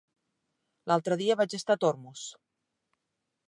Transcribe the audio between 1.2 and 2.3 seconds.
dia vaig estar a Tormos.